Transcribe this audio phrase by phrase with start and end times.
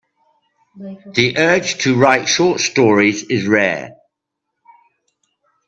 [1.13, 3.97] The urge to write short stories is rare.